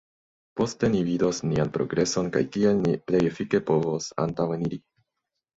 Poste 0.59 0.87
ni 0.93 1.01
vidos 1.09 1.41
nian 1.49 1.69
progreson 1.75 2.31
kaj 2.37 2.43
kiel 2.57 2.81
ni 2.87 2.97
plej 3.11 3.23
efike 3.31 3.63
povos 3.71 4.09
antaŭeniri. 4.25 4.85